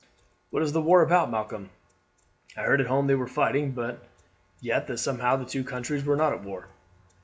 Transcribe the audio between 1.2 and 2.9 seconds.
Malcolm? I heard at